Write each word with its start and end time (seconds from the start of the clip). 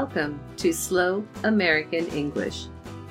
Welcome 0.00 0.38
to 0.58 0.72
Slow 0.72 1.26
American 1.42 2.06
English, 2.10 2.66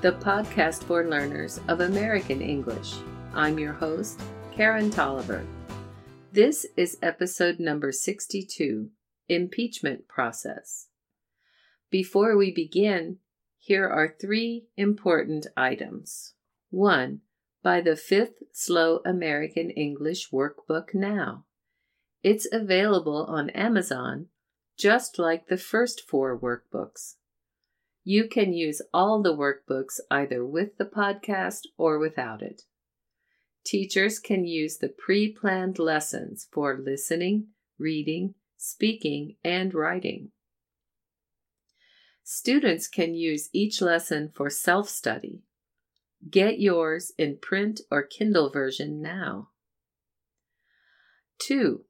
the 0.00 0.14
podcast 0.14 0.82
for 0.82 1.08
learners 1.08 1.60
of 1.68 1.78
American 1.78 2.42
English. 2.42 2.96
I'm 3.32 3.56
your 3.56 3.72
host, 3.72 4.20
Karen 4.50 4.90
Tolliver. 4.90 5.46
This 6.32 6.66
is 6.76 6.98
episode 7.00 7.60
number 7.60 7.92
62 7.92 8.90
Impeachment 9.28 10.08
Process. 10.08 10.88
Before 11.88 12.36
we 12.36 12.50
begin, 12.50 13.18
here 13.60 13.88
are 13.88 14.16
three 14.20 14.66
important 14.76 15.46
items. 15.56 16.34
1. 16.70 17.20
Buy 17.62 17.80
the 17.80 17.94
fifth 17.94 18.42
Slow 18.50 19.02
American 19.06 19.70
English 19.70 20.30
workbook 20.32 20.94
now. 20.94 21.44
It's 22.24 22.48
available 22.52 23.24
on 23.26 23.50
Amazon 23.50 24.26
just 24.76 25.18
like 25.18 25.46
the 25.46 25.56
first 25.56 26.02
four 26.08 26.38
workbooks. 26.38 27.14
You 28.04 28.28
can 28.28 28.52
use 28.52 28.82
all 28.92 29.22
the 29.22 29.36
workbooks 29.36 30.00
either 30.10 30.44
with 30.44 30.76
the 30.76 30.84
podcast 30.84 31.66
or 31.76 31.98
without 31.98 32.42
it. 32.42 32.62
Teachers 33.64 34.18
can 34.18 34.44
use 34.44 34.78
the 34.78 34.88
pre 34.88 35.32
planned 35.32 35.78
lessons 35.78 36.48
for 36.50 36.76
listening, 36.76 37.48
reading, 37.78 38.34
speaking, 38.56 39.36
and 39.44 39.72
writing. 39.72 40.32
Students 42.24 42.88
can 42.88 43.14
use 43.14 43.50
each 43.52 43.80
lesson 43.80 44.30
for 44.34 44.50
self 44.50 44.88
study. 44.88 45.42
Get 46.28 46.60
yours 46.60 47.12
in 47.18 47.38
print 47.38 47.80
or 47.90 48.02
Kindle 48.02 48.50
version 48.50 49.02
now. 49.02 49.48
2. 51.38 51.84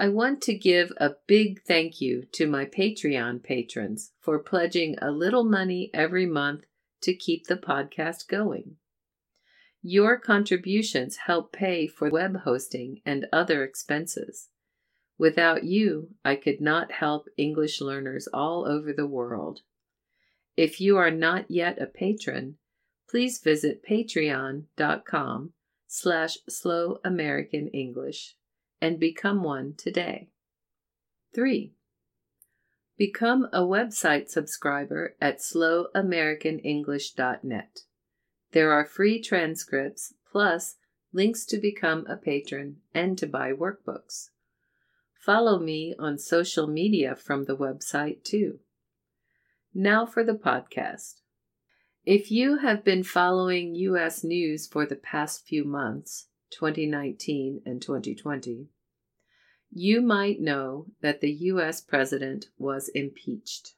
I 0.00 0.08
want 0.08 0.40
to 0.44 0.54
give 0.54 0.94
a 0.96 1.16
big 1.26 1.60
thank 1.68 2.00
you 2.00 2.24
to 2.32 2.46
my 2.46 2.64
Patreon 2.64 3.42
patrons 3.42 4.12
for 4.18 4.38
pledging 4.38 4.96
a 5.02 5.10
little 5.10 5.44
money 5.44 5.90
every 5.92 6.24
month 6.24 6.64
to 7.02 7.14
keep 7.14 7.46
the 7.46 7.58
podcast 7.58 8.26
going. 8.26 8.76
Your 9.82 10.18
contributions 10.18 11.18
help 11.26 11.52
pay 11.52 11.86
for 11.86 12.08
web 12.08 12.38
hosting 12.44 13.02
and 13.04 13.26
other 13.30 13.62
expenses. 13.62 14.48
Without 15.18 15.64
you, 15.64 16.14
I 16.24 16.34
could 16.34 16.62
not 16.62 16.92
help 16.92 17.26
English 17.36 17.82
learners 17.82 18.26
all 18.32 18.66
over 18.66 18.94
the 18.94 19.06
world. 19.06 19.60
If 20.56 20.80
you 20.80 20.96
are 20.96 21.10
not 21.10 21.50
yet 21.50 21.78
a 21.78 21.84
patron, 21.84 22.56
please 23.06 23.38
visit 23.38 23.84
patreon.com 23.86 25.52
slash 25.86 26.38
slow 26.48 27.00
American 27.04 27.68
English 27.68 28.36
and 28.80 28.98
become 28.98 29.42
one 29.42 29.74
today. 29.76 30.30
3. 31.34 31.74
Become 32.96 33.48
a 33.52 33.60
website 33.60 34.28
subscriber 34.28 35.14
at 35.20 35.38
slowamericanenglish.net. 35.38 37.80
There 38.52 38.72
are 38.72 38.84
free 38.84 39.22
transcripts 39.22 40.14
plus 40.30 40.76
links 41.12 41.44
to 41.46 41.58
become 41.58 42.06
a 42.06 42.16
patron 42.16 42.76
and 42.94 43.18
to 43.18 43.26
buy 43.26 43.52
workbooks. 43.52 44.30
Follow 45.14 45.58
me 45.58 45.94
on 45.98 46.18
social 46.18 46.66
media 46.66 47.14
from 47.14 47.44
the 47.44 47.56
website 47.56 48.24
too. 48.24 48.60
Now 49.74 50.06
for 50.06 50.24
the 50.24 50.32
podcast. 50.32 51.20
If 52.04 52.30
you 52.30 52.58
have 52.58 52.82
been 52.82 53.04
following 53.04 53.74
U.S. 53.74 54.24
news 54.24 54.66
for 54.66 54.86
the 54.86 54.96
past 54.96 55.46
few 55.46 55.64
months, 55.64 56.28
2019 56.50 57.62
and 57.64 57.80
2020, 57.80 58.68
you 59.72 60.00
might 60.00 60.40
know 60.40 60.86
that 61.00 61.20
the 61.20 61.30
U.S. 61.30 61.80
president 61.80 62.46
was 62.58 62.88
impeached. 62.94 63.74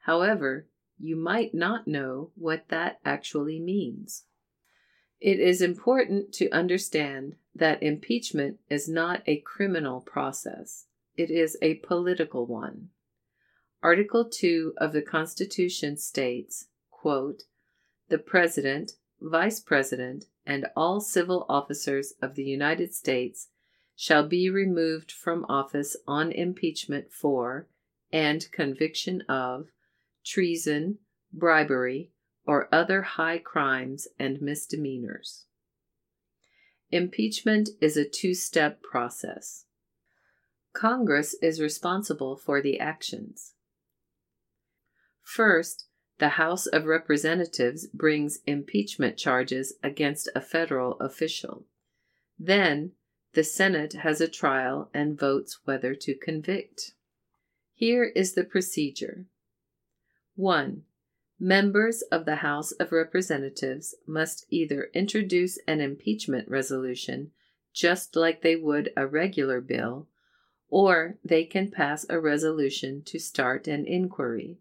However, 0.00 0.68
you 0.98 1.16
might 1.16 1.54
not 1.54 1.86
know 1.88 2.30
what 2.34 2.68
that 2.68 2.98
actually 3.04 3.60
means. 3.60 4.24
It 5.20 5.40
is 5.40 5.60
important 5.60 6.32
to 6.34 6.50
understand 6.50 7.34
that 7.54 7.82
impeachment 7.82 8.58
is 8.70 8.88
not 8.88 9.22
a 9.26 9.40
criminal 9.40 10.00
process, 10.00 10.86
it 11.16 11.30
is 11.30 11.58
a 11.60 11.74
political 11.76 12.46
one. 12.46 12.90
Article 13.82 14.28
2 14.28 14.74
of 14.78 14.92
the 14.92 15.02
Constitution 15.02 15.96
states, 15.96 16.66
quote, 16.90 17.44
The 18.08 18.18
President, 18.18 18.92
Vice 19.20 19.60
President, 19.60 20.26
and 20.48 20.66
all 20.74 20.98
civil 20.98 21.44
officers 21.46 22.14
of 22.22 22.34
the 22.34 22.42
United 22.42 22.94
States 22.94 23.48
shall 23.94 24.26
be 24.26 24.48
removed 24.48 25.12
from 25.12 25.44
office 25.46 25.94
on 26.06 26.32
impeachment 26.32 27.12
for 27.12 27.68
and 28.10 28.50
conviction 28.50 29.20
of 29.28 29.66
treason, 30.24 30.98
bribery, 31.30 32.10
or 32.46 32.66
other 32.72 33.02
high 33.02 33.36
crimes 33.36 34.08
and 34.18 34.40
misdemeanors. 34.40 35.44
Impeachment 36.90 37.68
is 37.82 37.98
a 37.98 38.08
two 38.08 38.32
step 38.32 38.82
process. 38.82 39.66
Congress 40.72 41.36
is 41.42 41.60
responsible 41.60 42.36
for 42.36 42.62
the 42.62 42.80
actions. 42.80 43.52
First, 45.22 45.87
the 46.18 46.30
House 46.30 46.66
of 46.66 46.84
Representatives 46.84 47.86
brings 47.86 48.40
impeachment 48.46 49.16
charges 49.16 49.74
against 49.82 50.28
a 50.34 50.40
federal 50.40 50.98
official. 51.00 51.64
Then, 52.38 52.92
the 53.34 53.44
Senate 53.44 53.92
has 53.92 54.20
a 54.20 54.28
trial 54.28 54.90
and 54.92 55.18
votes 55.18 55.60
whether 55.64 55.94
to 55.94 56.14
convict. 56.14 56.92
Here 57.74 58.04
is 58.04 58.34
the 58.34 58.44
procedure 58.44 59.26
1. 60.34 60.82
Members 61.38 62.02
of 62.10 62.24
the 62.24 62.36
House 62.36 62.72
of 62.72 62.90
Representatives 62.90 63.94
must 64.06 64.44
either 64.50 64.90
introduce 64.92 65.58
an 65.68 65.80
impeachment 65.80 66.48
resolution, 66.48 67.30
just 67.72 68.16
like 68.16 68.42
they 68.42 68.56
would 68.56 68.90
a 68.96 69.06
regular 69.06 69.60
bill, 69.60 70.08
or 70.68 71.18
they 71.24 71.44
can 71.44 71.70
pass 71.70 72.04
a 72.08 72.18
resolution 72.18 73.02
to 73.04 73.20
start 73.20 73.68
an 73.68 73.86
inquiry. 73.86 74.58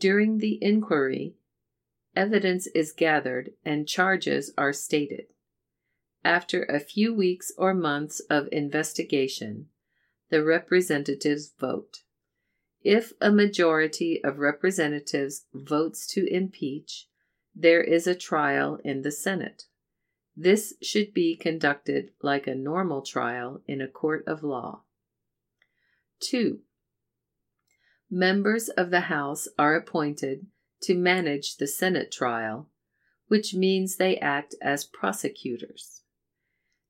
During 0.00 0.38
the 0.38 0.58
inquiry, 0.62 1.34
evidence 2.16 2.66
is 2.68 2.90
gathered 2.90 3.50
and 3.66 3.86
charges 3.86 4.50
are 4.56 4.72
stated. 4.72 5.26
After 6.24 6.64
a 6.64 6.80
few 6.80 7.12
weeks 7.12 7.52
or 7.58 7.74
months 7.74 8.20
of 8.30 8.48
investigation, 8.50 9.68
the 10.30 10.42
representatives 10.42 11.52
vote. 11.60 11.98
If 12.82 13.12
a 13.20 13.30
majority 13.30 14.24
of 14.24 14.38
representatives 14.38 15.44
votes 15.52 16.06
to 16.14 16.26
impeach, 16.26 17.06
there 17.54 17.82
is 17.84 18.06
a 18.06 18.14
trial 18.14 18.78
in 18.82 19.02
the 19.02 19.12
Senate. 19.12 19.64
This 20.34 20.72
should 20.80 21.12
be 21.12 21.36
conducted 21.36 22.12
like 22.22 22.46
a 22.46 22.54
normal 22.54 23.02
trial 23.02 23.60
in 23.66 23.82
a 23.82 23.88
court 23.88 24.24
of 24.26 24.42
law. 24.42 24.84
2. 26.20 26.60
Members 28.10 28.68
of 28.70 28.90
the 28.90 29.02
House 29.02 29.46
are 29.56 29.76
appointed 29.76 30.46
to 30.82 30.96
manage 30.96 31.56
the 31.56 31.68
Senate 31.68 32.10
trial, 32.10 32.68
which 33.28 33.54
means 33.54 33.96
they 33.96 34.16
act 34.16 34.56
as 34.60 34.84
prosecutors. 34.84 36.02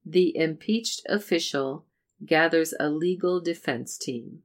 The 0.05 0.35
impeached 0.35 1.03
official 1.07 1.85
gathers 2.25 2.73
a 2.81 2.89
legal 2.89 3.39
defense 3.41 3.99
team. 3.99 4.45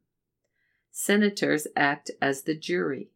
Senators 0.92 1.66
act 1.78 2.12
as 2.22 2.44
the 2.44 2.56
jury. 2.56 3.10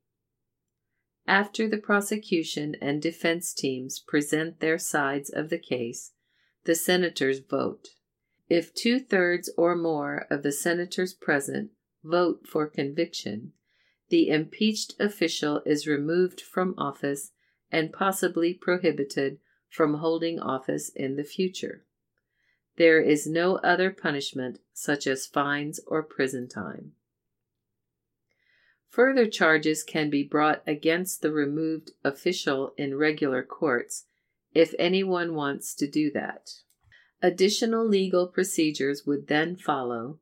After 1.28 1.68
the 1.68 1.78
prosecution 1.78 2.76
and 2.82 3.02
defense 3.02 3.54
teams 3.54 4.00
present 4.00 4.62
their 4.62 4.78
sides 4.78 5.30
of 5.30 5.50
the 5.50 5.60
case, 5.60 6.14
the 6.64 6.76
senators 6.76 7.40
vote. 7.40 7.90
If 8.50 8.74
two 8.74 9.00
thirds 9.00 9.50
or 9.58 9.76
more 9.76 10.28
of 10.30 10.44
the 10.44 10.52
senators 10.52 11.14
present 11.14 11.72
vote 12.04 12.48
for 12.48 12.68
conviction, 12.68 13.54
the 14.10 14.30
impeached 14.30 14.96
official 15.00 15.62
is 15.66 15.88
removed 15.88 16.42
from 16.42 16.74
office 16.78 17.32
and 17.72 17.94
possibly 17.94 18.54
prohibited 18.54 19.40
from 19.70 19.96
holding 19.96 20.40
office 20.40 20.90
in 20.90 21.16
the 21.16 21.24
future. 21.24 21.86
There 22.78 23.02
is 23.02 23.28
no 23.28 23.58
other 23.58 23.92
punishment, 23.92 24.60
such 24.74 25.06
as 25.06 25.28
fines 25.28 25.80
or 25.86 26.02
prison 26.02 26.48
time. 26.48 26.94
Further 28.90 29.28
charges 29.28 29.84
can 29.84 30.10
be 30.10 30.24
brought 30.24 30.64
against 30.66 31.22
the 31.22 31.32
removed 31.32 31.92
official 32.04 32.74
in 32.78 32.96
regular 32.96 33.44
courts 33.44 34.06
if 34.54 34.74
anyone 34.80 35.36
wants 35.36 35.76
to 35.76 35.88
do 35.88 36.10
that. 36.12 36.50
Additional 37.22 37.86
legal 37.86 38.28
procedures 38.28 39.06
would 39.06 39.28
then 39.28 39.56
follow, 39.56 40.20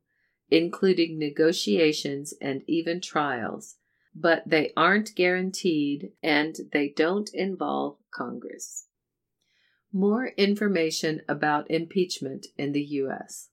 including 0.50 1.18
negotiations 1.18 2.34
and 2.40 2.62
even 2.66 3.00
trials, 3.00 3.76
but 4.14 4.42
they 4.46 4.72
aren't 4.76 5.14
guaranteed 5.14 6.12
and 6.22 6.56
they 6.72 6.88
don't 6.88 7.30
involve 7.34 7.98
Congress. 8.10 8.86
More 9.92 10.28
information 10.36 11.22
about 11.28 11.70
impeachment 11.70 12.46
in 12.56 12.72
the 12.72 12.82
U.S. 12.82 13.48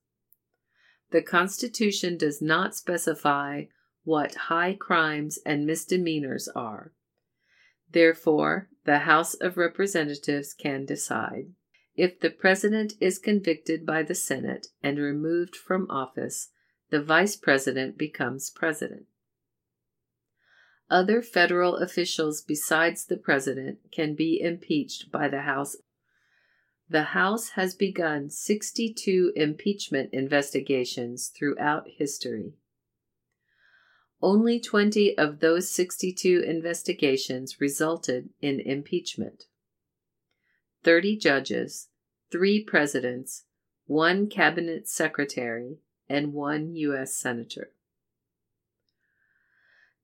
The 1.12 1.22
Constitution 1.22 2.18
does 2.18 2.42
not 2.42 2.76
specify 2.76 3.66
what 4.04 4.36
high 4.36 4.74
crimes 4.74 5.40
and 5.46 5.66
misdemeanors 5.66 6.48
are. 6.50 6.94
Therefore, 7.92 8.70
the 8.86 9.00
House 9.00 9.34
of 9.34 9.58
Representatives 9.58 10.54
can 10.54 10.86
decide. 10.86 11.54
If 11.96 12.20
the 12.20 12.30
President 12.30 12.94
is 13.00 13.18
convicted 13.18 13.86
by 13.86 14.04
the 14.04 14.16
Senate 14.16 14.68
and 14.84 15.00
removed 15.00 15.56
from 15.56 15.90
office, 15.90 16.50
the 16.90 17.02
Vice 17.02 17.36
President 17.36 17.98
becomes 17.98 18.50
President. 18.50 19.06
Other 20.90 21.22
federal 21.22 21.78
officials 21.78 22.42
besides 22.42 23.06
the 23.06 23.18
President 23.18 23.80
can 23.92 24.14
be 24.14 24.40
impeached 24.40 25.12
by 25.12 25.28
the 25.28 25.42
House. 25.42 25.78
The 26.88 27.04
House 27.04 27.50
has 27.50 27.74
begun 27.74 28.30
62 28.30 29.34
impeachment 29.36 30.12
investigations 30.14 31.32
throughout 31.36 31.88
history. 31.98 32.54
Only 34.22 34.60
20 34.60 35.18
of 35.18 35.40
those 35.40 35.70
62 35.72 36.44
investigations 36.48 37.60
resulted 37.60 38.30
in 38.40 38.60
impeachment. 38.60 39.46
30 40.84 41.18
judges, 41.18 41.90
3 42.32 42.64
presidents, 42.64 43.46
1 43.88 44.30
cabinet 44.30 44.88
secretary, 44.88 45.80
and 46.10 46.34
1 46.34 46.76
U.S. 46.76 47.16
senator. 47.16 47.72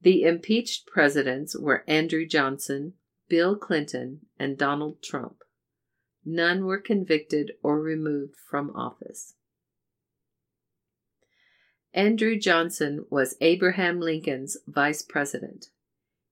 The 0.02 0.24
impeached 0.24 0.88
presidents 0.88 1.56
were 1.58 1.84
Andrew 1.88 2.26
Johnson, 2.26 2.94
Bill 3.30 3.56
Clinton, 3.56 4.22
and 4.40 4.58
Donald 4.58 5.04
Trump. 5.04 5.44
None 6.26 6.66
were 6.66 6.80
convicted 6.80 7.54
or 7.62 7.80
removed 7.80 8.36
from 8.50 8.76
office. 8.76 9.36
Andrew 11.94 12.38
Johnson 12.38 13.06
was 13.10 13.36
Abraham 13.42 14.00
Lincoln's 14.00 14.58
vice 14.66 15.02
president. 15.02 15.68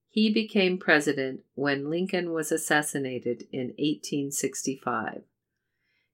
He 0.08 0.32
became 0.32 0.78
president 0.78 1.40
when 1.54 1.90
Lincoln 1.90 2.32
was 2.32 2.50
assassinated 2.50 3.44
in 3.52 3.68
1865. 3.78 5.22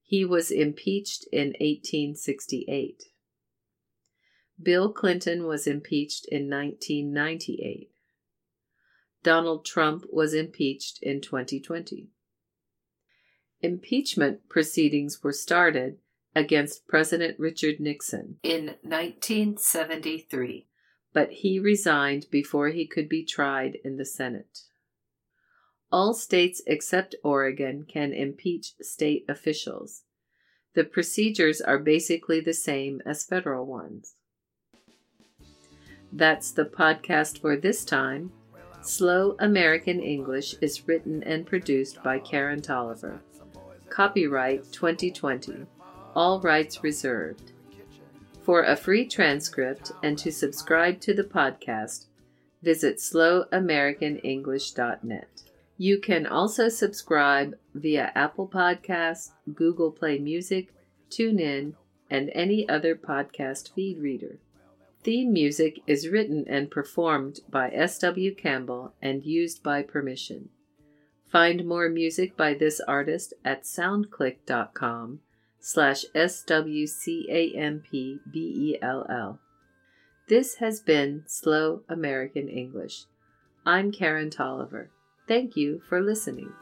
He 0.03 0.25
was 0.25 0.51
impeached 0.51 1.25
in 1.33 1.49
1868. 1.61 3.05
Bill 4.63 4.93
Clinton 4.93 5.47
was 5.47 5.67
impeached 5.67 6.27
in 6.31 6.49
1998. 6.49 7.91
Donald 9.23 9.65
Trump 9.67 10.05
was 10.11 10.33
impeached 10.33 10.99
in 11.03 11.21
2020. 11.21 12.09
Impeachment 13.61 14.49
proceedings 14.49 15.23
were 15.23 15.33
started 15.33 15.99
against 16.35 16.87
President 16.87 17.39
Richard 17.39 17.81
Nixon 17.81 18.39
in 18.43 18.77
1973, 18.83 20.69
but 21.13 21.33
he 21.33 21.59
resigned 21.59 22.27
before 22.31 22.69
he 22.69 22.87
could 22.87 23.09
be 23.09 23.25
tried 23.25 23.79
in 23.83 23.97
the 23.97 24.05
Senate. 24.05 24.61
All 25.91 26.15
states 26.15 26.63
except 26.67 27.15
Oregon 27.23 27.85
can 27.89 28.13
impeach 28.13 28.75
state 28.81 29.25
officials. 29.29 30.03
The 30.75 30.85
procedures 30.85 31.61
are 31.61 31.79
basically 31.79 32.41
the 32.41 32.53
same 32.53 33.01
as 33.07 33.25
federal 33.25 33.67
ones. 33.67 34.15
That's 36.17 36.51
the 36.51 36.65
podcast 36.65 37.41
for 37.43 37.57
this 37.59 37.85
time. 37.85 38.33
Slow 38.81 39.37
American 39.39 40.01
English 40.01 40.55
is 40.63 40.89
written 40.89 41.23
and 41.23 41.47
produced 41.47 42.03
by 42.03 42.21
Karen 42.21 42.63
Tolliver. 42.63 43.21
Copyright 43.91 44.73
2020. 44.73 45.67
All 46.15 46.41
rights 46.41 46.83
reserved. 46.83 47.53
For 48.43 48.63
a 48.63 48.77
free 48.77 49.05
transcript 49.05 49.93
and 50.03 50.17
to 50.17 50.33
subscribe 50.33 51.03
to 51.03 51.13
the 51.13 51.23
podcast, 51.23 52.07
visit 52.63 52.97
slowamericanenglish.net. 52.97 55.43
You 55.77 55.99
can 55.99 56.27
also 56.27 56.71
subscribe 56.71 57.59
via 57.75 58.11
Apple 58.15 58.49
Podcasts, 58.49 59.33
Google 59.55 59.91
Play 59.91 60.19
Music, 60.19 60.73
TuneIn, 61.11 61.75
and 62.09 62.31
any 62.35 62.67
other 62.67 62.97
podcast 62.97 63.75
feed 63.75 63.99
reader. 63.99 64.39
Theme 65.07 65.33
music 65.33 65.81
is 65.87 66.09
written 66.09 66.45
and 66.49 66.69
performed 66.69 67.39
by 67.49 67.71
S.W. 67.71 68.35
Campbell 68.35 68.93
and 69.01 69.25
used 69.25 69.63
by 69.63 69.85
permission. 69.85 70.49
Find 71.31 71.65
more 71.65 71.89
music 71.89 72.37
by 72.37 72.55
this 72.55 72.81
artist 72.81 73.33
at 73.45 73.63
soundclick.com 73.63 75.21
slash 75.61 76.07
S-W-C-A-M-P-B-E-L-L. 76.13 76.59
This 80.29 80.57
has 80.57 80.81
been 80.81 81.23
Slow 81.29 81.83
American 81.89 82.49
English. 82.49 83.05
I'm 83.65 83.93
Karen 83.93 84.31
Tolliver. 84.31 84.91
Thank 85.29 85.57
you 85.57 85.83
for 85.89 86.01
listening. 86.01 86.53